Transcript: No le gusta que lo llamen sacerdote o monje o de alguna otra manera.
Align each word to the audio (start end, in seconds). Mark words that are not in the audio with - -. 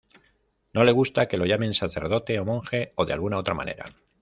No 0.73 0.83
le 0.83 0.91
gusta 0.93 1.27
que 1.27 1.37
lo 1.37 1.45
llamen 1.45 1.75
sacerdote 1.75 2.39
o 2.39 2.43
monje 2.43 2.91
o 2.95 3.05
de 3.05 3.13
alguna 3.13 3.37
otra 3.37 3.53
manera. 3.53 3.85